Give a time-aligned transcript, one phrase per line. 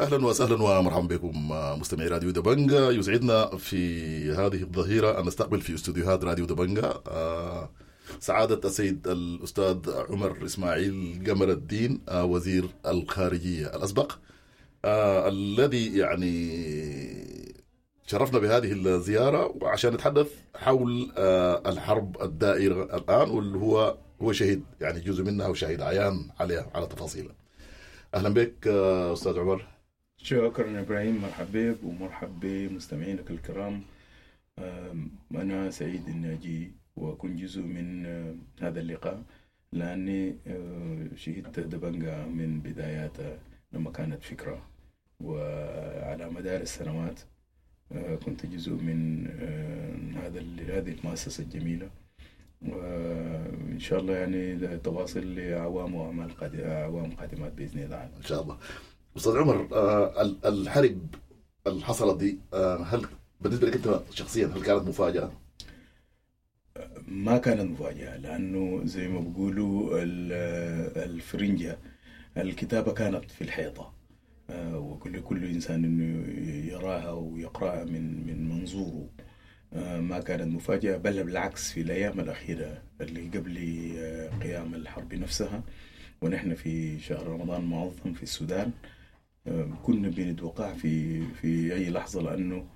[0.00, 1.48] أهلا وسهلا ومرحبا بكم
[1.80, 7.70] مستمعي راديو دبنجا يسعدنا في هذه الظهيرة أن نستقبل في استوديوهات راديو دبنجا آه،
[8.20, 14.12] سعادة السيد الأستاذ عمر إسماعيل قمر الدين آه، وزير الخارجية الأسبق.
[14.84, 16.44] آه، الذي يعني
[18.06, 21.12] شرفنا بهذه الزيارة وعشان نتحدث حول
[21.66, 27.34] الحرب الدائرة الآن واللي هو هو شهيد يعني جزء منها وشهيد عيان عليها على تفاصيلها
[28.14, 28.66] أهلا بك
[29.12, 29.77] أستاذ عمر.
[30.22, 33.82] شكرا إبراهيم؟ مرحبا بك ومرحب بمستمعينك الكرام.
[35.34, 38.06] أنا سعيد إني أجي وأكون جزء من
[38.60, 39.22] هذا اللقاء
[39.72, 40.34] لأني
[41.16, 43.38] شهدت دبنجا من بداياتها
[43.72, 44.62] لما كانت فكرة.
[45.20, 47.20] وعلى مدار السنوات
[48.24, 49.26] كنت جزء من
[50.16, 50.40] هذا
[50.78, 51.90] هذه المؤسسة الجميلة.
[52.62, 56.30] وإن شاء الله يعني تواصل لاعوام وأعمال
[56.60, 58.02] أعوام قادمات بإذن الله.
[58.16, 58.58] إن شاء الله.
[59.16, 61.14] أستاذ عمر آه، الحرب
[61.66, 63.06] اللي حصلت دي آه، هل
[63.40, 65.32] بالنسبة لك أنت شخصيا هل كانت مفاجأة؟
[67.08, 69.90] ما كانت مفاجأة لأنه زي ما بيقولوا
[71.04, 71.78] الفرنجة
[72.36, 73.92] الكتابة كانت في الحيطة
[74.50, 76.28] آه، وكل كل إنسان إنه
[76.72, 79.08] يراها ويقرأها من من منظوره
[80.00, 83.54] ما كانت مفاجأة بل بالعكس في الأيام الأخيرة اللي قبل
[84.42, 85.62] قيام الحرب نفسها
[86.22, 88.72] ونحن في شهر رمضان المعظم في السودان
[89.82, 92.66] كنا بنتوقع في في أي لحظة لأنه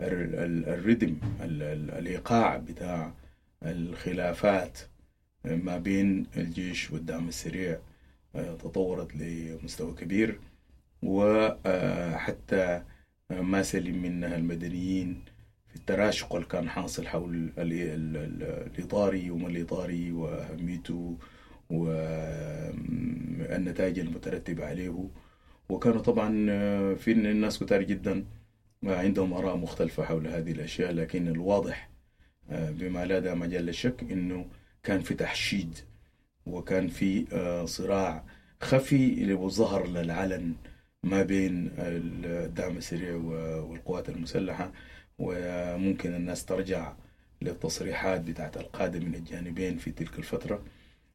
[0.00, 3.12] الريتم الإيقاع بتاع
[3.62, 4.78] الخلافات
[5.44, 7.78] ما بين الجيش والدعم السريع
[8.34, 10.40] تطورت لمستوى كبير.
[11.02, 12.82] وحتى
[13.30, 15.22] ما سلم منها المدنيين
[15.68, 21.18] في التراشق اللي كان حاصل حول الإطاري وما الإطاري وأهميته
[22.90, 25.08] والنتائج المترتبة عليه.
[25.72, 28.24] وكانوا طبعا آه، في الناس كتار جدا
[28.84, 31.90] عندهم آراء مختلفة حول هذه الأشياء لكن الواضح
[32.50, 34.46] آه، بما لا دام مجال للشك أنه
[34.82, 35.78] كان في تحشيد
[36.46, 38.24] وكان في آه، صراع
[38.60, 40.54] خفي وظهر للعلن
[41.02, 44.72] ما بين الدعم السريع والقوات المسلحة.
[45.18, 46.92] وممكن الناس ترجع
[47.42, 50.62] للتصريحات بتاعت القادة من الجانبين في تلك الفترة.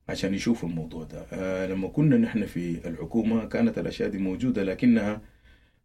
[0.09, 1.25] عشان يشوفوا الموضوع ده.
[1.33, 5.21] آه لما كنا نحن في الحكومة كانت الأشياء دي موجودة لكنها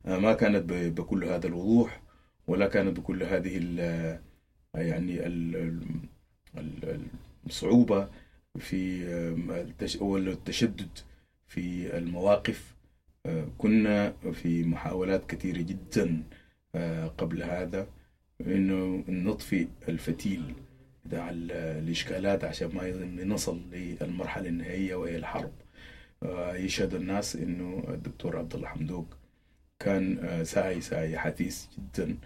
[0.07, 2.03] آه ما كانت بكل هذا الوضوح
[2.47, 3.79] ولا كانت بكل هذه ال
[4.75, 5.81] يعني ال
[7.47, 8.09] الصعوبة
[8.59, 9.63] في آه،
[10.31, 10.99] التشدد
[11.47, 12.75] في المواقف.
[13.27, 16.23] آه، كنا في محاولات كثيرة جدا
[16.75, 17.87] آه، قبل هذا
[18.41, 20.55] إنه نطفي الفتيل.
[21.05, 25.53] بتاع الإشكالات عشان ما نصل للمرحلة النهائية وهي الحرب.
[26.23, 29.17] آه، يشهد الناس إنه الدكتور عبد الله حمدوك
[29.79, 32.17] كان آه، سعي سعي حثيث جدا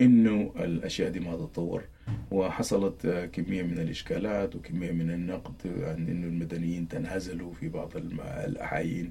[0.00, 1.84] إنه الأشياء دي ما تتطور.
[2.30, 9.10] وحصلت آه، كمية من الإشكالات وكمية من النقد عن إنه المدنيين تنهزلوا في بعض الأحايين.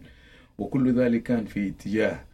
[0.57, 2.25] وكل ذلك كان في اتجاه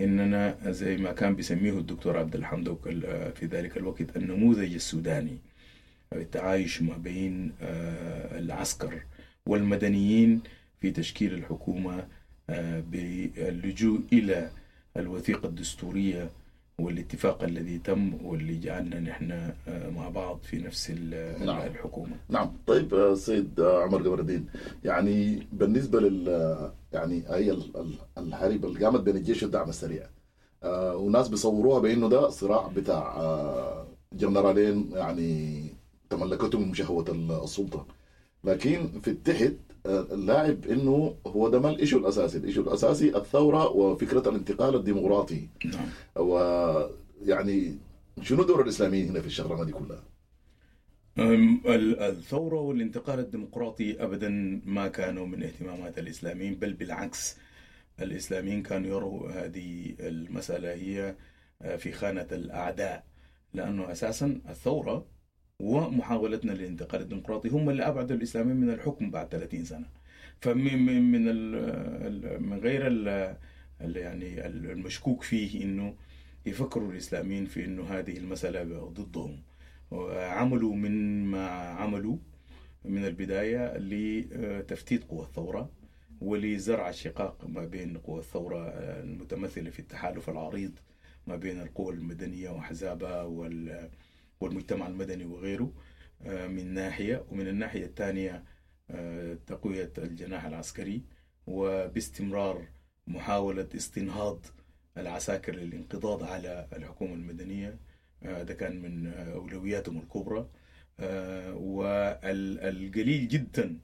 [0.00, 2.88] إننا زي ما كان بيسميه الدكتور عبد الحمدوك
[3.34, 5.38] في ذلك الوقت النموذج السوداني.
[6.14, 9.02] التعايش ما بين آه، العسكر
[9.46, 10.40] والمدنيين
[10.80, 12.06] في تشكيل الحكومة
[12.50, 14.50] آه، باللجوء إلى
[14.96, 16.30] الوثيقة الدستورية
[16.78, 19.32] والاتفاق الذي تم واللي جعلنا نحن
[19.68, 21.66] آه، مع بعض في نفس نعم.
[21.66, 22.16] الحكومة.
[22.28, 24.46] نعم، طيب سيد عمر الدين
[24.84, 27.56] يعني بالنسبة لل يعني هي
[28.18, 30.06] الحرب اللي قامت بين الجيش والدعم السريع
[30.94, 33.16] وناس بيصوروها بأنه ده صراع بتاع
[34.12, 35.79] جنرالين يعني
[36.10, 37.04] تملكتهم شهوة
[37.44, 37.86] السلطة
[38.44, 39.52] لكن في التحت
[39.86, 44.74] آه، اللاعب إنه هو ده ما ال issue الأساسي، ال issue الأساسي الثورة وفكرة الانتقال
[44.74, 45.48] الديمقراطي.
[45.64, 45.88] نعم.
[46.26, 47.78] ويعني
[48.22, 50.02] شنو دور الاسلاميين هنا في الشغلانة دي كلها؟
[52.08, 57.36] الثورة والانتقال الديمقراطي ابدا ما كانوا من اهتمامات الإسلاميين بل بالعكس
[58.00, 61.14] الإسلاميين كانوا يروا هذه المسألة هي
[61.62, 63.04] آه، في خانة الأعداء
[63.54, 65.06] لأنه أساسا الثورة
[65.60, 67.48] ومحاولتنا للانتقال الديمقراطي.
[67.48, 69.86] هم اللي أبعدوا الاسلاميين من الحكم بعد 30 سنة.
[70.40, 71.22] فمن من من,
[72.42, 73.36] من غير ال
[73.96, 75.94] يعني المشكوك فيه إنه
[76.46, 79.38] يفكروا الإسلاميين في أنه هذه المسألة ضدهم.
[80.12, 82.16] عملوا من ما عملوا
[82.84, 85.70] من البداية لتفتيت قوى الثورة
[86.20, 90.72] ولزرع الشقاق ما بين قوى الثورة المتمثلة في التحالف العريض
[91.26, 93.22] ما بين القوى المدنية وأحزابها
[94.40, 95.72] والمجتمع المدني وغيره
[96.26, 98.44] من ناحية ومن الناحية الثانية
[99.46, 101.02] تقوية الجناح العسكري
[101.46, 102.68] وباستمرار
[103.06, 104.46] محاولة استنهاض
[104.98, 107.78] العساكر للانقضاض على الحكومة المدنية.
[108.22, 110.48] ده كان من أولوياتهم الكبرى.
[111.54, 113.78] والقليل جدا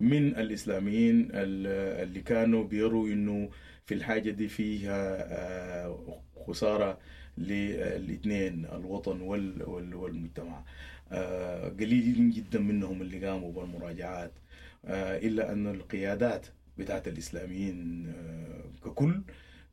[0.00, 3.50] من الإسلاميين اللي كانوا بيروا إنه
[3.86, 5.96] في الحاجة دي فيها
[6.46, 6.98] خسارة
[7.38, 9.20] للاثنين الوطن
[9.94, 10.64] والمجتمع.
[11.80, 14.32] قليل جدا منهم اللي قاموا بالمراجعات.
[15.26, 16.46] إلا أن القيادات
[16.78, 18.06] بتاعت الإسلاميين
[18.84, 19.22] ككل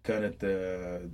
[0.03, 0.35] كانت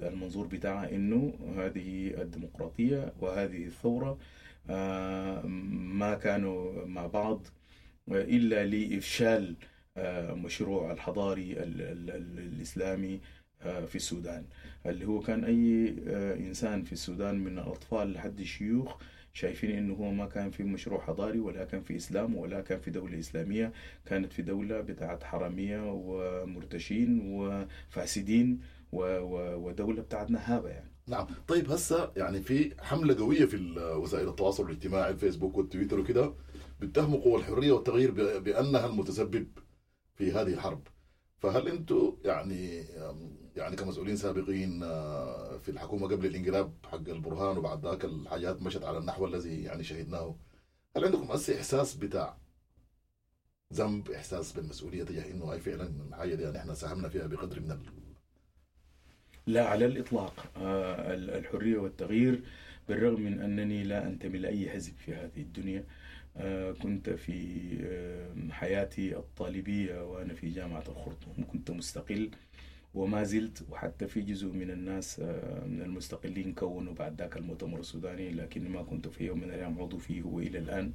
[0.03, 4.18] المنظور بتاعها إنه هذه الديمقراطية وهذه الثورة
[6.00, 7.48] ما كانوا مع بعض
[8.12, 9.56] إلا لإفشال
[10.44, 13.21] مشروع الحضاري الإسلامي
[13.63, 14.46] في السودان.
[14.86, 15.90] اللي هو كان أي
[16.48, 18.96] إنسان في السودان من الأطفال لحد الشيوخ
[19.34, 22.92] شايفين إنه هو ما كان في مشروع حضاري ولا كان في إسلام ولا كان في
[22.92, 23.74] دولة إسلامية.
[24.06, 28.60] كانت في دولة بتاعت حرامية ومرتشين وفاسدين
[28.92, 30.92] ودولة بتاعت نهابة يعني.
[31.08, 31.28] نعم.
[31.48, 36.34] طيب هسه يعني في حملة قوية في وسائل التواصل الاجتماعي الفيسبوك والتويتر وكده
[36.80, 39.48] بيتهموا قوى الحرية والتغيير بأنها المتسبب
[40.16, 40.88] في هذه الحرب.
[41.38, 42.84] فهل أنتم يعني
[43.56, 44.80] يعني كمسؤولين سابقين
[45.59, 50.36] في الحكومة قبل الانقلاب حق البرهان وبعد ذاك الحاجات مشت على النحو الذي يعني شهدناه.
[50.98, 52.38] هل عندكم إحساس بتاع
[53.74, 57.71] ذنب إحساس بالمسؤولية تجاه إنه هاي فعلا الحاجة دي يعني إحنا ساهمنا فيها بقدر من
[57.71, 57.80] ال...
[59.48, 62.44] لا على الإطلاق الحرية والتغيير
[62.88, 65.86] بالرغم من أنني لا أنتمي لأي حزب في هذه الدنيا.
[66.81, 71.45] كنت في حياتي الطالبية وأنا في جامعة الخرطوم.
[71.51, 72.31] كنت مستقل.
[72.93, 75.19] وما زلت وحتى في جزء من الناس
[75.65, 79.97] من المستقلين كونوا بعد ذاك المؤتمر السوداني لكن ما كنت في يوم من الأيام عضو
[79.97, 80.93] فيه والى الآن.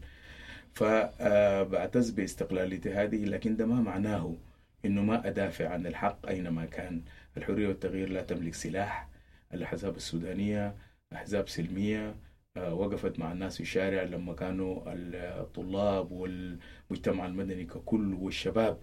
[0.75, 4.35] فبعتز باستقلاليتي هذه لكن ده ما معناه
[4.85, 7.03] إنه ما أدافع عن الحق أينما كان.
[7.37, 9.09] الحرية والتغيير لا تملك سلاح.
[9.55, 10.75] الأحزاب السودانية
[11.13, 12.15] أحزاب سلمية
[12.57, 14.83] وقفت مع الناس في الشارع لما كانوا
[15.41, 18.79] الطلاب والمجتمع المدني ككل والشباب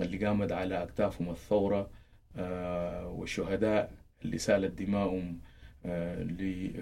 [0.00, 1.90] اللي قامت على أكتافهم الثورة.
[3.18, 3.92] والشهداء
[4.24, 5.38] اللي سالت دماؤهم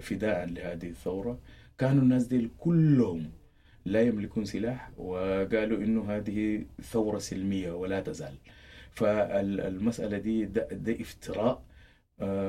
[0.01, 1.39] فداء لهذه الثورة.
[1.79, 3.31] كانوا الناس دي كلهم
[3.85, 8.35] لا يملكون سلاح وقالوا إنه هذه ثورة سلمية ولا تزال.
[8.91, 11.63] فالمسألة دي ده, ده افتراء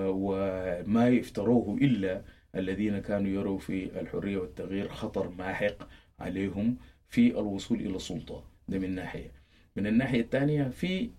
[0.09, 2.21] وما يفتروه إلا
[2.55, 5.87] الذين كانوا يروا في الحرية والتغيير خطر ماحق
[6.19, 6.77] عليهم
[7.07, 8.43] في الوصول إلى السلطة.
[8.67, 9.31] ده من ناحية.
[9.75, 11.09] من الناحية الثانية في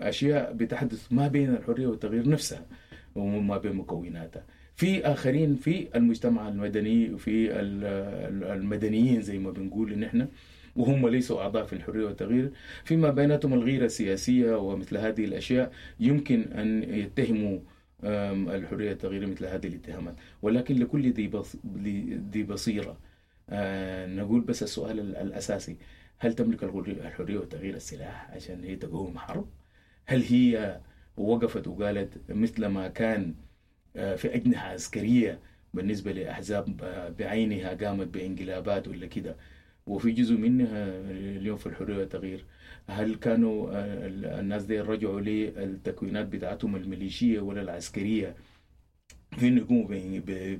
[0.00, 2.66] أشياء بتحدث ما بين الحرية والتغيير نفسها
[3.14, 4.44] وما بين مكوناتها.
[4.74, 7.52] في آخرين في المجتمع المدني وفي
[8.52, 10.28] المدنيين زي ما بنقول إن إحنا
[10.76, 12.50] وهم ليسوا أعضاء في الحرية والتغيير.
[12.84, 17.58] فيما بيناتهم الغيرة السياسية ومثل هذه الأشياء يمكن أن يتهموا
[18.04, 20.14] الحرية والتغيير مثل هذه الاتهامات.
[20.42, 21.30] ولكن لكل ذي
[22.32, 22.98] ذي بصيرة
[24.16, 25.76] نقول بس السؤال الأساسي.
[26.18, 29.48] هل تملك الحريه والتغيير السلاح عشان هي تقوم حرب؟
[30.06, 30.80] هل هي
[31.16, 33.34] وقفت وقالت مثل ما كان
[33.94, 35.40] في أجنحة عسكرية
[35.74, 36.76] بالنسبة لأحزاب
[37.18, 39.36] بعينها قامت بانقلابات ولا كده
[39.86, 42.44] وفي جزء منها اليوم في الحرية والتغيير.
[42.88, 43.68] هل كانوا
[44.40, 48.34] الناس دي رجعوا للتكوينات بتاعتهم الميليشية ولا العسكرية
[49.38, 49.86] في يقوموا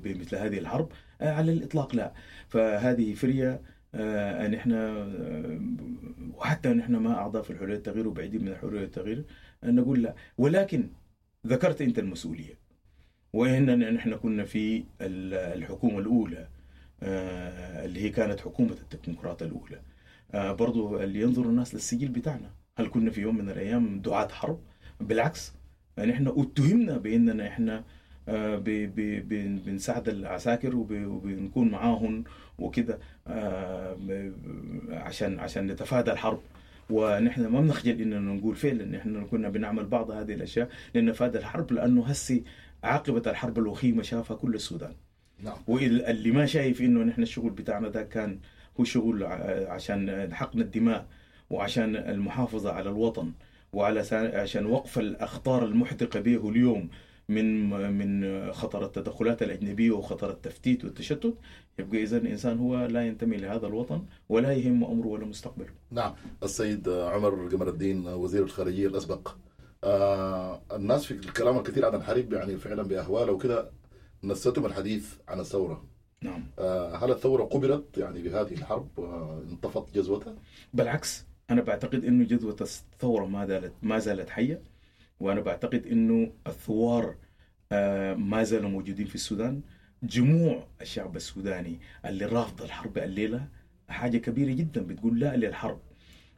[0.03, 2.13] بمثل هذه الحرب؟ على الإطلاق لا.
[2.49, 3.61] فهذه فرية
[3.95, 5.07] أن إحنا
[6.33, 9.25] وحتى ان إحنا ما أعضاء في الحرية والتغيير وبعيدين من الحرية والتغيير
[9.63, 10.15] نقول لا.
[10.37, 10.89] ولكن
[11.47, 12.53] ذكرت أنت المسؤولية
[13.33, 16.47] وان نحن كنا في الحكومة الأولى
[17.03, 19.81] اللي هي كانت حكومة التكنوقراط الأولى.
[20.33, 22.51] برضو اللي ينظر الناس للسجل بتاعنا.
[22.77, 24.59] هل كنا في يوم من الأيام دعاة حرب؟
[25.01, 25.53] بالعكس
[25.99, 27.83] إحنا اتهمنا بأننا إحنا
[28.27, 32.23] بنساعد العساكر وبنكون معاهم
[32.59, 32.99] وكده
[34.91, 36.39] عشان عشان نتفادى الحرب.
[36.89, 41.71] ونحن ما بنخجل إننا نقول فعلا ان إحنا كنا بنعمل بعض هذه الأشياء لنتفادى الحرب
[41.73, 42.43] لأنه هسي
[42.83, 44.93] عاقبة الحرب الوخيمة شافها كل السودان.
[45.43, 45.57] نعم.
[45.67, 48.39] واللي ما شايف إنه نحن الشغل بتاعنا ده كان
[48.79, 49.23] هو شغل
[49.67, 51.05] عشان حقن الدماء
[51.49, 53.31] وعشان المحافظة على الوطن
[53.73, 53.99] وعلى
[54.33, 56.89] عشان وقف الأخطار المحدقه به اليوم.
[57.29, 61.33] من من خطر التدخلات الأجنبية وخطر التفتيت والتشتت
[61.79, 65.69] يبقى اذا الانسان هو لا ينتمي لهذا الوطن ولا يهم أمره ولا مستقبله.
[65.91, 69.35] نعم السيد عمر قمر الدين وزير الخارجية الأسبق
[69.83, 73.71] آه الناس في الكلام الكثير عن الحرب يعني فعلا بأهواله وكذا
[74.23, 75.83] نستم الحديث عن الثورة
[76.21, 80.35] نعم آه هل الثورة قبلت يعني بهذه الحرب آه انطفت جزوتها؟
[80.73, 84.61] بالعكس أنا بعتقد إنه جذوة الثورة ما زالت ما زالت حية
[85.19, 87.15] وأنا بعتقد إنه الثوار
[87.71, 89.61] آه، ما زالوا موجودين في السودان.
[90.03, 93.47] جموع الشعب السوداني اللي رافض الحرب الليلة
[93.89, 95.79] حاجة كبيرة جدا بتقول لا للحرب.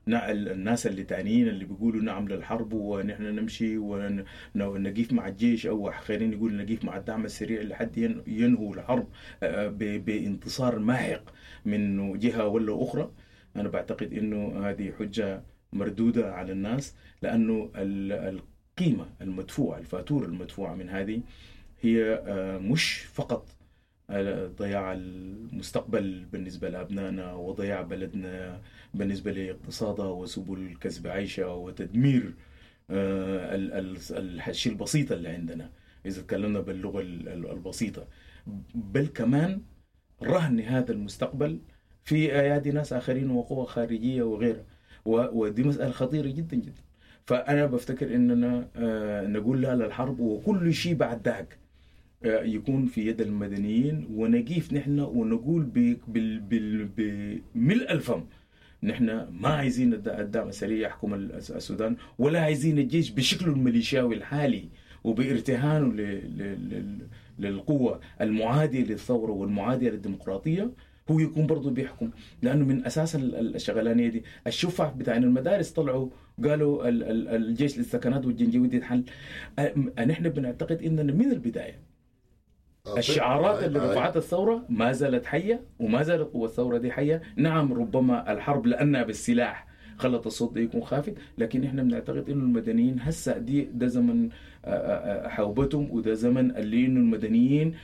[0.08, 6.36] نا- الناس اللي تانيين اللي بيقولوا نعم للحرب ونحن نمشي ونقيف مع الجيش أو خلينا
[6.36, 9.08] نقول نقيف مع الدعم السريع لحد ين- ينهوا الحرب
[9.44, 9.68] آه،
[9.98, 11.24] بانتصار ماحق
[11.66, 13.12] من جهة ولا أخرى.
[13.56, 15.44] أنا بعتقد إنه هذه حجة
[15.74, 17.72] مردودة على الناس لأنه
[18.82, 21.22] ال- القيمة المدفوعة الفاتورة المدفوعة من هذه
[21.82, 23.48] هي آه، مش فقط
[24.10, 28.62] آه، ضياع المستقبل بالنسبة لأبنائنا وضياع بلدنا
[28.94, 32.34] بالنسبة لاقتصادها وسبل كسب عيشها وتدمير
[32.90, 35.70] آه، ال- ال- ال- الشيء البسيط اللي عندنا
[36.06, 38.08] إذا تكلمنا باللغة ال- ال- البسيطة.
[38.76, 39.62] بل كمان
[40.24, 41.60] رهن هذا المستقبل
[42.04, 44.66] في أيادي ناس آخرين وقوى خارجية وغيرها.
[45.06, 46.82] ودي مسألة خطيرة جدا جدا.
[47.30, 51.58] فأنا بفتكر اننا آه، نقول لا للحرب وكل شيء بعد ذاك
[52.26, 55.64] آه، يكون في يد المدنيين ونقيف نحن ونقول
[57.56, 58.24] بملء الفم.
[58.84, 64.64] نحن ما عايزين الد- الدعم السريع يحكم الس- السودان ولا عايزين الجيش بشكله الميليشياوي الحالي
[65.04, 65.94] وبارتهانه
[67.40, 70.72] للقوة المعادية للثورة والمعادية للديمقراطية.
[71.12, 72.10] هو يكون برضه بيحكم
[72.42, 74.24] لأنه من أساس ال- ال- الشغلانية دي.
[74.48, 76.10] الشفع بتاعين المدارس طلعوا
[76.48, 79.04] قالوا ال- ال- الجيش للسكنات والجنجويد يتحل
[80.08, 81.80] نحن بنعتقد إننا من البداية.
[82.88, 83.68] آه، الشعارات طيب.
[83.68, 87.22] اللي آه، رفعتها الثورة ما زالت حية وما زالت قوة الثورة دي حية.
[87.36, 89.68] نعم ربما الحرب لأنها بالسلاح
[89.98, 94.30] خلت الصوت ده يكون خافت لكن إحنا بنعتقد إنه المدنيين هسه دي ده زمن
[94.66, 97.76] آه، آه، آه، حوبتهم وده زمن اللي إنه المدنيين آه،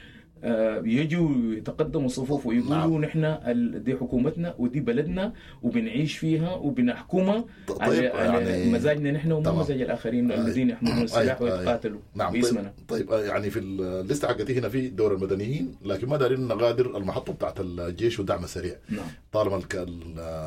[0.83, 3.01] يجوا يتقدموا صفوف ويقولوا نعم.
[3.01, 9.51] نحن دي حكومتنا ودي بلدنا وبنعيش فيها وبنحكمها طيب على, على يعني مزاجنا نحن ومو.
[9.51, 12.73] مزاج الآخرين آه، الذين يحملون السلاح آه، آه، ويتقاتلوا نعم طيب, باسمنا.
[12.87, 17.33] طيب آه، يعني في الليستة حقتي هنا في دور المدنيين لكن ما دارين نغادر المحطة
[17.33, 19.07] بتاعت الجيش والدعم السريع نعم.
[19.31, 19.61] طالما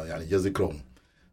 [0.09, 0.77] يعني جا ذكرهم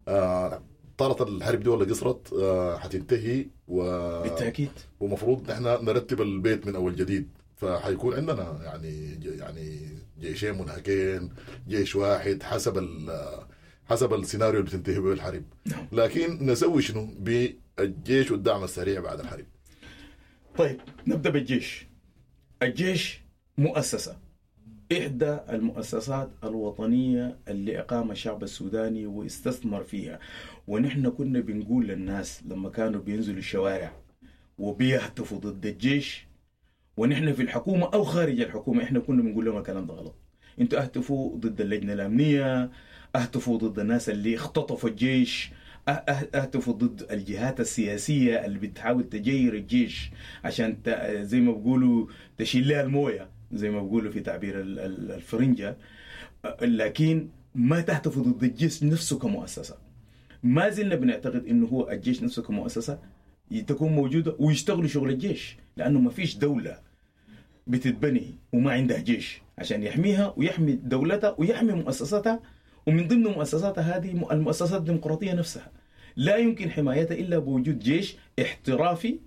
[0.08, 0.62] آه،
[0.98, 3.82] طالت الحرب دي ولا قصرت آه، حتنتهي و...
[4.24, 4.70] بالتأكيد.
[5.00, 7.28] ومفروض نحن نرتب البيت من أول جديد.
[7.56, 9.80] فحيكون عندنا يعني يعني
[10.20, 11.30] جيشين منهكين
[11.68, 13.46] جيش واحد حسب ال-
[13.90, 15.88] حسب السيناريو اللي بتنتهي به الحرب نعم.
[15.92, 19.46] لكن نسوي شنو؟ بالجيش والدعم السريع بعد الحرب
[20.58, 21.88] طيب نبدأ بالجيش.
[22.64, 23.22] الجيش
[23.58, 24.18] مؤسسة.
[24.92, 30.20] إحدى المؤسسات الوطنية اللي إقام الشعب السوداني واستثمر فيها.
[30.68, 33.92] ونحن كنا بنقول للناس لما كانوا بينزلوا الشوارع
[34.58, 36.28] وبيهتفوا ضد الجيش
[36.98, 40.16] ونحن في الحكومة أو خارج الحكومة إحنا كنا بنقول لهم الكلام ده غلط.
[40.62, 42.70] أنتوا اهتفوا ضد اللجنة الأمنية
[43.16, 45.50] اهتفوا ضد الناس اللي اختطفوا الجيش
[45.90, 50.12] أه- أه- اهتفوا ضد الجهات السياسية اللي بتحاول تجير الجيش
[50.44, 50.78] عشان.
[51.10, 55.78] زي ما بيقولوا تشيل لها الموية زي ما بيقولوا في تعبير ال- ال- الفرنجة.
[56.62, 59.78] لكن ما تهتفوا ضد الجيش نفسه كمؤسسة.
[60.44, 63.00] ما زلنا بنعتقد إنه هو الجيش نفسه كمؤسسة.
[63.68, 66.80] تكون موجودة ويشتغلوا شغل الجيش لأنه ما فيش دولة
[67.68, 72.40] بتتبني وما عندها جيش عشان يحميها ويحمي دولتها ويحمي مؤسساتها
[72.88, 75.72] ومن ضمن مؤسساتها هذه المؤسسات الديمقراطية نفسها.
[76.16, 79.20] لا يمكن حمايتها إلا بوجود جيش احترافي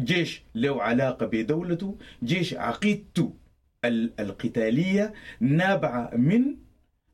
[0.00, 3.34] جيش له علاقة بدولته جيش عقيدته
[3.84, 6.56] ال- القتالية نابعة من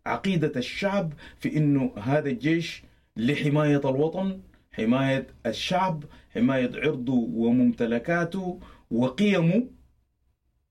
[0.06, 2.82] عقيدة الشعب في إنه هذا الجيش
[3.16, 4.40] لحماية الوطن
[4.80, 8.60] حماية الشعب حماية عرضه وممتلكاته
[8.90, 9.66] وقيمه.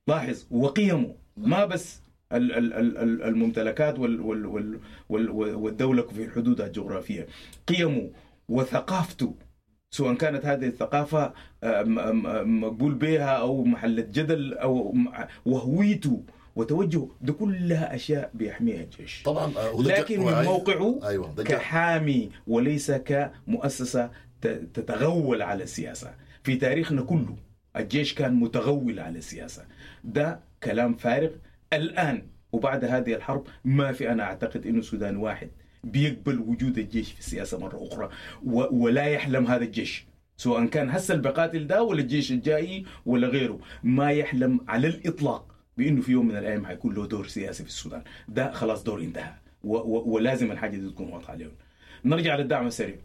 [0.08, 2.02] لاحظ وقيمه ما بس
[2.34, 7.28] ال- ال- ال- ال- الممتلكات وال- وال- وال- وال- والدولة في حدودها الجغرافية.
[7.68, 8.12] قيمه
[8.50, 9.36] وثقافته.
[9.92, 11.84] سواء كانت هذه الثقافة آه،
[12.44, 14.96] مقبول بها أو محل جدل أو
[15.46, 16.24] وهويته.
[16.56, 21.00] وتوجهه ده كلها أشياء بيحميها الجيش طبعا آه، لكن من موقعه
[21.44, 24.10] جا- كحامي وليس كمؤسسة
[24.42, 26.14] ت- تتغول على السياسة.
[26.44, 27.36] في تاريخنا كله
[27.76, 29.66] الجيش كان متغول على السياسة.
[30.04, 31.30] ده كلام فارغ.
[31.74, 35.50] الآن وبعد هذه الحرب ما في أنا أعتقد أنه السودان واحد
[35.84, 38.10] بيقبل وجود الجيش في السياسة مرة أخرى
[38.46, 40.06] و- ولا يحلم هذا الجيش.
[40.38, 43.60] سواء كان هسه اللي بقاتل ده ولا الجيش الجاي ولا غيره.
[43.84, 45.49] ما يحلم على الإطلاق.
[45.80, 48.02] بإنه في يوم من الأيام حيكون له دور سياسي في السودان.
[48.28, 49.34] ده خلاص دور انتهى.
[49.64, 51.52] و- و- ولازم الحاجة دي تكون واضحة عليهم
[52.06, 52.96] نرجع للدعم السريع.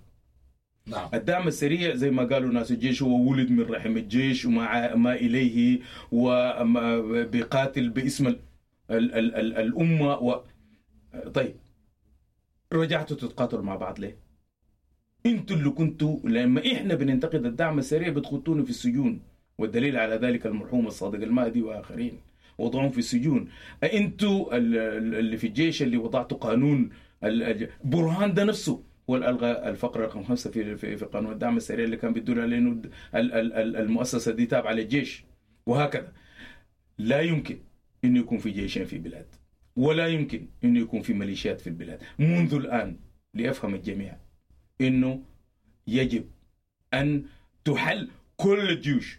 [0.87, 1.09] نعم.
[1.15, 5.81] الدعم السريع زي ما قالوا ناس الجيش هو ولد من رحم الجيش وما ما إليه
[6.13, 8.39] وما بيقاتل باسم ال
[8.91, 10.15] ال ال ال الأمة.
[10.19, 10.41] و
[11.35, 11.55] طيب.
[12.73, 14.17] رجعتوا تتقاتلوا مع بعض ليه؟
[15.27, 19.21] أنتوا اللي كنتوا لما إحنا بننتقد الدعم السريع بتخطونا في السجون.
[19.59, 22.19] والدليل على ذلك المرحوم الصادق المهدي وآخرين.
[22.59, 23.49] وضعهم في السجون.
[23.85, 26.91] أنتوا ال- ال- اللي في الجيش اللي وضعتوا قانون
[27.85, 28.83] برهان ده نفسه.
[29.11, 32.71] هو ألغى الفقره رقم خمسة في في, قانون الدعم السريع اللي كان بيدل على إنه
[33.15, 35.25] ال- ال- ال- المؤسسة دي تابعة للجيش.
[35.67, 36.13] وهكذا.
[36.99, 37.59] لا يمكن
[38.05, 39.27] إنه يكون في جيشين في بلاد
[39.77, 42.03] ولا يمكن إنه يكون في ميليشيات في البلاد.
[42.19, 42.97] منذ الآن
[43.35, 44.17] ليفهم الجميع
[44.81, 45.23] إنه
[45.87, 46.25] يجب
[46.95, 47.25] أن
[47.65, 49.19] تحل كل الجيوش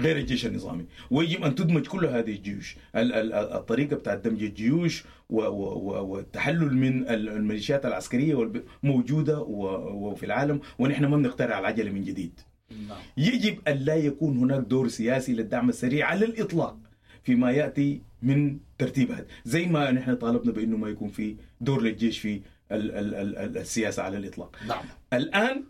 [0.00, 0.84] غير الجيش النظامي.
[1.10, 2.76] ويجب أن تدمج كل هذه الجيوش.
[2.96, 11.04] ال- ال- الطريقة بتاعت دمج الجيوش والتحلل من ال- الميليشيات العسكرية موجودة وفي العالم ونحن
[11.04, 12.40] ما بنخترع العجلة من جديد.
[12.88, 12.98] نعم.
[13.16, 16.76] يجب أن لا يكون هناك دور سياسي للدعم السريع على الإطلاق
[17.22, 22.18] فيما يأتي من ترتيب هذا زي ما نحن طالبنا بأنه ما يكون في دور للجيش
[22.18, 22.40] في
[22.72, 24.56] ال- ال- ال- السياسة على الإطلاق.
[24.68, 24.84] نعم.
[25.12, 25.64] الآن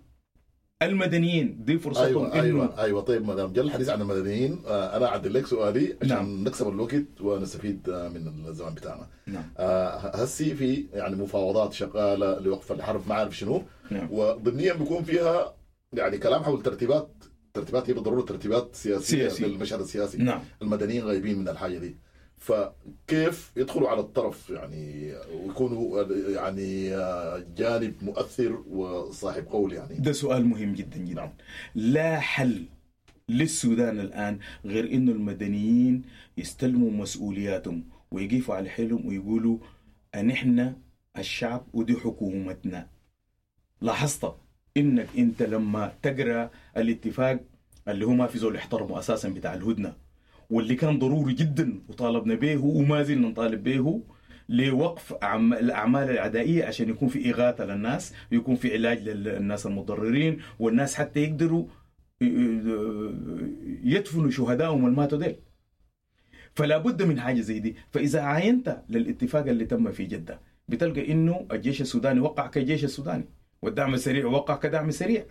[0.85, 2.83] المدنيين دي فرصتهم أيوه إنه أيوه.
[2.83, 4.63] أيوه طيب ما دام جا الحديث عن المدنيين.
[4.67, 6.45] آه، أنا اعدل لك سؤالي عشان نعم.
[6.45, 9.07] نكسب الوقت ونستفيد آه، من الزمن بتاعنا.
[9.27, 9.45] نعم.
[9.59, 13.63] آه، هسي في يعني مفاوضات شغالة لوقف الحرب ما أعرف شنو.
[13.91, 14.09] نعم.
[14.11, 15.55] وضمنيا بيكون فيها
[15.93, 17.09] يعني كلام حول ترتيبات
[17.55, 19.45] ترتيبات هي بالضرورة ترتيبات سياسية سياسي.
[19.45, 20.19] للمشهد السياسي.
[20.19, 20.41] نعم.
[20.63, 21.97] المدنيين غايبين من الحاجة دي.
[22.43, 26.91] فكيف يدخلوا على الطرف؟ يعني ويكونوا يعني
[27.57, 29.95] جانب مؤثر وصاحب قول يعني.
[29.99, 31.15] ده سؤال مهم جدا جدا.
[31.15, 31.33] نعم.
[31.75, 32.65] لا حل
[33.29, 36.03] للسودان الآن غير إنه المدنيين
[36.39, 39.59] يستلموا مسؤولياتهم ويقفوا على حيلهم ويقولوا
[40.15, 40.77] أن إحنا
[41.19, 42.89] الشعب ودي حكومتنا.
[43.81, 44.35] لاحظت
[44.77, 47.41] إنك أنت لما تقرأ الاتفاق
[47.89, 50.02] اللي هو ما في زول يحترمه أساسا بتاع الهدنة.
[50.53, 54.03] واللي كان ضروري جدا وطالبنا به وما زلنا نطالب به
[54.49, 55.13] لوقف
[55.63, 61.67] الأعمال العدائية عشان يكون في إغاثة للناس ويكون في علاج للناس المضررين والناس حتى يقدروا
[63.85, 65.37] يدفنوا شهدائهم الماتوا ديل
[66.55, 67.77] فلا بد من حاجة زي دي.
[67.91, 73.25] فإذا عاينت للاتفاق اللي تم في جدة بتلقى إنه الجيش السوداني وقع كجيش السوداني
[73.63, 75.27] والدعم السريع وقع كدعم سريع.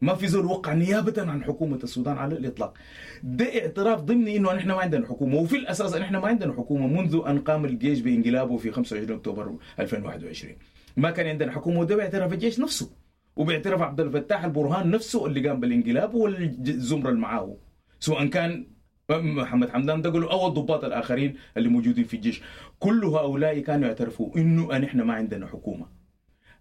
[0.00, 2.74] ما في زول وقع نيابة عن حكومة السودان على الإطلاق.
[3.22, 7.22] ده اعتراف ضمني إنه نحن ما عندنا حكومة وفي الأساس نحن ما عندنا حكومة منذ
[7.26, 10.54] أن قام الجيش بإنقلابه في 25 أكتوبر 2021
[10.96, 12.90] ما كان عندنا حكومة وده باعتراف الجيش نفسه
[13.36, 17.56] وباعتراف عبد الفتاح البرهان نفسه اللي قام بالإنقلاب والزمرة اللي معاه.
[18.00, 18.66] سواء كان
[19.10, 22.42] محمد حمدان دقلوا أو الضباط الآخرين اللي موجودين في الجيش.
[22.78, 25.86] كل هؤلاء كانوا يعترفوا إنه ان إحنا ما عندنا حكومة.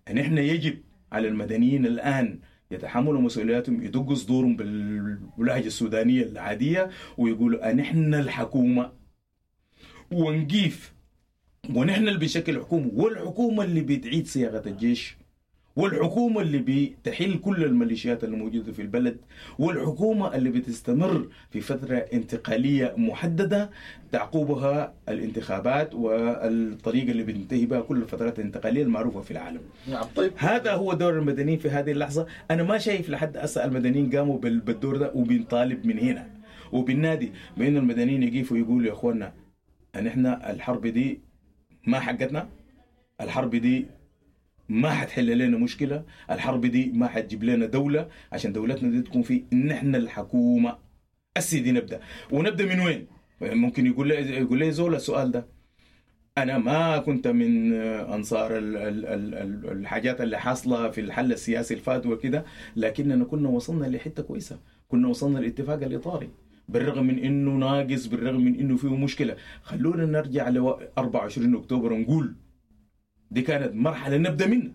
[0.10, 0.78] ان إحنا يجب
[1.12, 2.40] على المدنيين الآن
[2.74, 8.92] يتحملوا مسؤولياتهم يدقوا صدورهم باللهجة السودانية العادية ويقولوا ان إحنا الحكومة
[10.12, 10.94] ونقيف
[11.76, 15.18] ونحن اللي بنشكل حكومة والحكومة اللي بتعيد صياغة الجيش.
[15.76, 19.18] والحكومة اللي بتحل كل الميليشيات اللي موجودة في البلد
[19.60, 23.70] والحكومة اللي بتستمر في فترة انتقالية محددة
[24.12, 29.62] تعقوبها الانتخابات والطريقة اللي بتنتهي بها كل الفترات الانتقالية المعروفة في العالم.
[29.90, 30.32] نعم طيب.
[30.38, 32.28] هذا هو دور المدنيين في هذه اللحظة.
[32.52, 36.28] أنا ما شايف لحد هسه المدنيين قاموا بال- بالدور ده وبنطالب من هنا
[36.72, 39.34] وبالنادي بأن المدنيين يقيفوا يقولوا يا أخوانا
[39.96, 41.22] أن إحنا الحرب دي
[41.88, 42.50] ما حقتنا.
[43.22, 43.86] الحرب دي
[44.70, 46.04] ما حتحل لنا مشكلة.
[46.32, 50.78] الحرب دي ما حتجيب لنا دولة عشان دولتنا دي تكون في نحن الحكومة.
[51.38, 52.00] السيدي نبدأ.
[52.32, 53.08] ونبدأ من وين؟
[53.42, 55.46] ممكن يقول لي يقول لي زول السؤال ده.
[56.38, 61.74] أنا ما كنت من أنصار ال- ال- ال- ال- الحاجات اللي حاصلة في الحل السياسي
[61.74, 62.46] الفات وكده
[62.76, 64.60] لكننا كنا وصلنا لحتة كويسة.
[64.88, 66.30] كنا وصلنا للاتفاق الإطاري.
[66.70, 69.36] بالرغم من إنه ناقص بالرغم من إنه فيه مشكلة.
[69.62, 70.58] خلونا نرجع ل
[70.98, 72.36] 24 أكتوبر ونقول
[73.34, 74.72] دي كانت مرحلة نبدأ منها.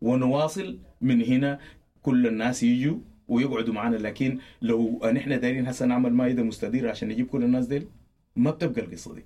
[0.00, 1.58] ونواصل من هنا
[2.02, 3.96] كل الناس يجوا ويقعدوا معنا.
[3.96, 7.86] لكن لو نحن دايرين هسه نعمل مائده مستديره عشان نجيب كل الناس دي
[8.36, 9.24] ما بتبقى القصة دي.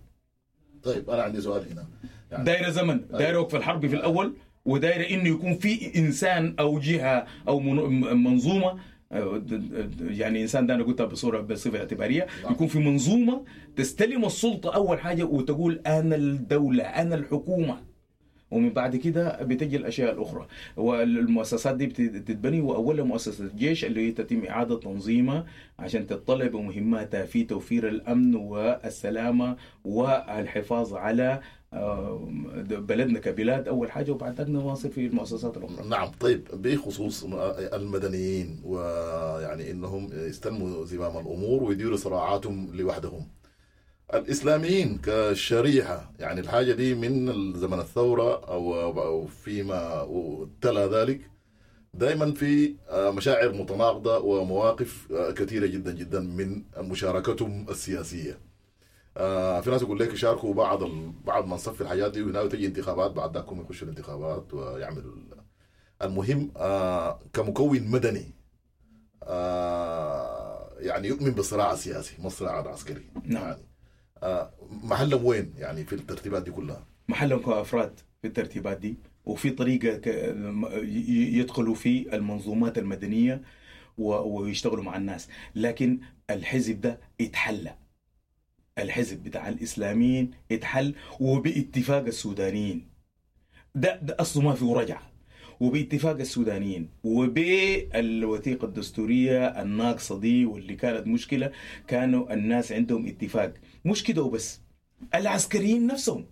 [0.82, 1.86] طيب أنا عندي سؤال هنا.
[2.30, 4.34] يعني دايرة زمن دايرة وقف الحرب في الأول
[4.64, 8.78] ودايرة إنه يكون في إنسان أو جهة أو من- منظومة
[9.12, 9.42] آه،
[10.00, 12.52] يعني إنسان ده أنا قلتها بصورة بصفة اعتبارية نعم.
[12.52, 13.44] يكون في منظومة
[13.76, 17.80] تستلم السلطة أول حاجة وتقول أنا الدولة أنا الحكومة.
[18.52, 24.78] ومن بعد كده بتجي الأشياء الأخرى والمؤسسات دي بتتبني واولها مؤسسة الجيش اللي تتم إعادة
[24.78, 25.46] تنظيمها
[25.78, 31.40] عشان تطلع بمهماتها في توفير الأمن والسلامة والحفاظ على
[32.68, 35.88] بلدنا كبلاد أول حاجة وبعد ذلك نواصل في المؤسسات الأخرى.
[35.88, 37.24] نعم طيب بخصوص
[37.72, 43.26] المدنيين ويعني إنهم يستلموا زمام الأمور ويديروا صراعاتهم لوحدهم.
[44.14, 50.06] الإسلاميين كشريحه يعني الحاجة دي من زمن الثورة أو فيما
[50.60, 51.30] تلا ذلك
[51.94, 58.38] دائما في مشاعر متناقضة ومواقف كثيرة جدا جدا من مشاركتهم السياسية.
[59.62, 60.84] في ناس يقول لك يشاركوا بعض.
[61.24, 65.12] بعض ما نصفي الحاجات دي وهنا تجي انتخابات بعد ذاك يخشوا الانتخابات ويعملوا
[66.02, 66.50] المهم
[67.32, 68.34] كمكون مدني
[70.78, 73.42] يعني يؤمن بالصراع السياسي مو الصراع العسكري نعم.
[73.42, 73.71] يعني
[74.82, 80.00] محلهم وين يعني في الترتيبات دي كلها محلهم كأفراد في الترتيبات دي وفي طريقة.
[81.38, 83.42] يدخلوا في المنظومات المدنية.
[83.98, 85.98] ويشتغلوا مع الناس لكن
[86.30, 87.74] الحزب ده يتحلى
[88.78, 92.88] الحزب بتاع الإسلاميين اتحل وباتفاق السودانيين
[93.74, 95.02] ده, ده أصله ما فيه رجعة
[95.60, 101.52] وباتفاق السودانيين وبالوثيقة الدستورية الناقصة دي واللي كانت مشكلة
[101.88, 104.60] كانوا الناس عندهم اتفاق مش كده وبس.
[105.14, 106.24] العسكريين نفسهم.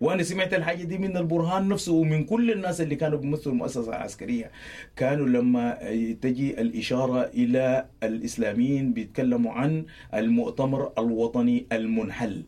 [0.00, 4.50] وأنا سمعت الحاجة دي من البرهان نفسه ومن كل الناس اللي كانوا بيمثلوا المؤسسة العسكرية.
[4.96, 5.78] كانوا لما
[6.22, 12.44] تجي الإشارة إلى الإسلاميين بيتكلموا عن المؤتمر الوطني المنحل.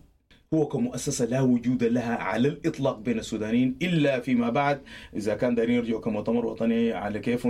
[0.54, 4.80] هو كمؤسسة لا وجود لها على الإطلاق بين السودانيين إلا فيما بعد.
[5.16, 7.48] إذا كان دارين يرجعوا كمؤتمر وطني على كيف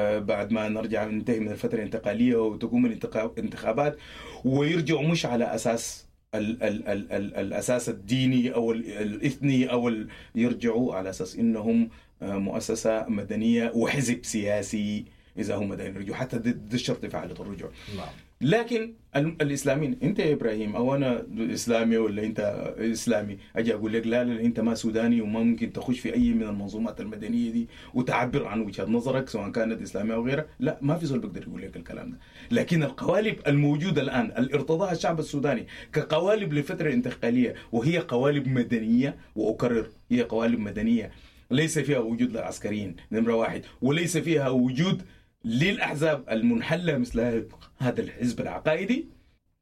[0.00, 3.96] بعد ما نرجع ننتهي من الفترة الانتقالية وتقوم الانتخابات.
[4.44, 6.03] ويرجعوا مش على أساس
[6.34, 9.92] ال ال ال ال الأساس الديني أو الإثني أو
[10.34, 11.88] يرجعوا على أساس إنهم
[12.22, 15.04] مؤسسة مدنية وحزب سياسي
[15.38, 17.70] إذا هم يرجعوا حتى ضد الشرط في الرجوع.
[17.96, 18.08] نعم
[18.44, 22.40] لكن الإسلاميين أنت يا إبراهيم أو أنا إسلامي ولا أنت
[22.78, 26.42] إسلامي؟ أجي أقول لك لا لا أنت ما سوداني وما ممكن تخش في أي من
[26.42, 30.46] المنظومات المدنية دي وتعبر عن وجهه نظرك سواء كانت إسلامية أو غيرها.
[30.60, 32.18] لا ما في زول بيقدر يقول لك الكلام ده.
[32.50, 39.86] لكن القوالب الموجودة الآن اللي ارتضاها الشعب السوداني كقوالب للفتره الانتقاليه وهي قوالب مدنية وأكرر
[40.10, 41.10] هي قوالب مدنية
[41.50, 45.02] ليس فيها وجود للعسكريين نمرة واحد وليس فيها وجود
[45.44, 47.46] للأحزاب المنحلة مثل
[47.78, 49.08] هذا الحزب العقائدي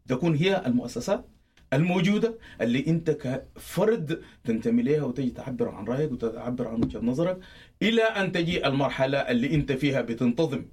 [0.09, 1.29] تكون هي المؤسسات
[1.73, 7.39] الموجودة اللي أنت كفرد تنتمي لها وتجي تعبر عن رأيك وتعبر عن وجهة نظرك
[7.83, 10.65] إلى أن تجي المرحلة اللي أنت فيها بتنتظم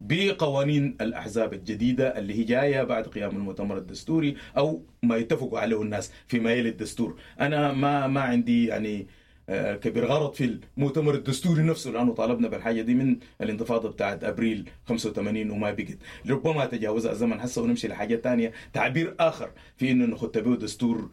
[0.00, 6.12] بقوانين الأحزاب الجديدة اللي هي جاية بعد قيام المؤتمر الدستوري أو ما يتفقوا عليه الناس
[6.26, 7.20] فيما يلي الدستور.
[7.40, 9.06] أنا ما ما عندي يعني
[9.50, 15.50] كبير غرض في المؤتمر الدستوري نفسه لأنه طالبنا بالحاجة دي من الانتفاضة بتاعت أبريل 85
[15.50, 15.98] وما بقت.
[16.30, 21.10] ربما تجاوز الزمن هسه ونمشي لحاجة ثانية تعبير آخر في إنه نخط به دستور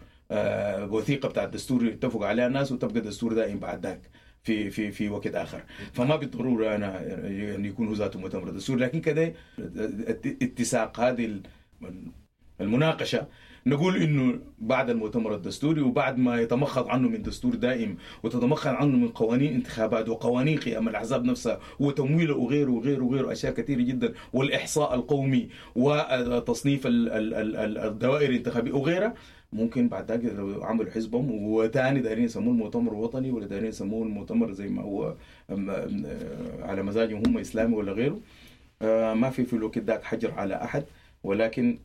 [0.89, 4.01] وثيقة بتاعت الدستور يتفق عليها الناس وتبقى دستور دائم بعد ذاك
[4.43, 5.63] في في في وقت آخر.
[5.93, 9.33] فما بالضرورة أنا يعني يكون ذاته مؤتمر دستور لكن كده
[10.41, 11.39] اتساق هذه
[12.61, 13.27] المناقشة
[13.65, 19.07] نقول إنه بعد المؤتمر الدستوري وبعد ما يتمخض عنه من دستور دائم وتتمخض عنه من
[19.07, 25.49] قوانين انتخابات وقوانين قيام الأحزاب نفسها وتمويله وغيره وغيره وغيره أشياء كثيرة جدا والإحصاء القومي
[25.75, 29.13] وتصنيف الدوائر الانتخابية وغيرها
[29.53, 34.51] ممكن بعد ذلك لو عملوا حزبهم وثاني دايرين يسموه المؤتمر الوطني ولا دايرين يسموه المؤتمر
[34.51, 35.15] زي ما هو
[36.61, 38.19] على مزاجهم هم إسلامي ولا غيره
[39.13, 40.83] ما في في الوقت ذاك حجر على أحد
[41.23, 41.79] ولكن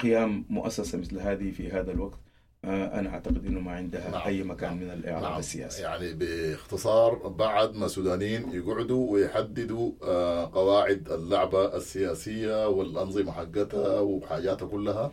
[0.00, 2.18] قيام مؤسسة مثل هذه في هذا الوقت
[2.64, 4.22] أنا أعتقد إنه ما عندها نعم.
[4.26, 5.38] أي مكان من الإعراب نعم.
[5.38, 14.68] السياسي يعني باختصار بعد ما السودانيين يقعدوا ويحددوا آه، قواعد اللعبة السياسية والأنظمة حقتها وحاجاتها
[14.68, 15.12] كلها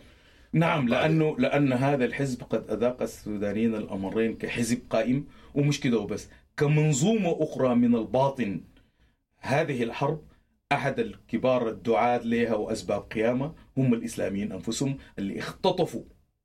[0.52, 7.36] نعم لأنه لأن هذا الحزب قد أذاق السودانيين الأمرين كحزب قائم ومش كده وبس كمنظومة
[7.40, 8.60] أخرى من الباطن
[9.38, 10.22] هذه الحرب
[10.72, 16.02] أحد الكبار الدعاة لها وأسباب قيامها هم الإسلاميين أنفسهم اللي اختطفوا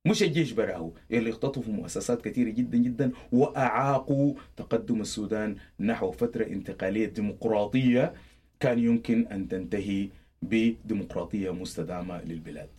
[0.08, 7.06] مش الجيش برأه اللي اختطفوا مؤسسات كثيرة جدا جدا وأعاقوا تقدم السودان نحو فترة انتقالية
[7.06, 8.14] ديمقراطية
[8.60, 10.10] كان يمكن أن تنتهي
[10.42, 12.68] بديمقراطية مستدامة للبلاد.